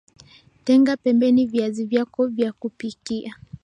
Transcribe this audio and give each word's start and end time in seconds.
tenga 0.63 0.97
pembeni 0.97 1.45
viazi 1.45 1.85
vyako 1.85 2.27
vya 2.27 2.53
kupika 2.53 3.35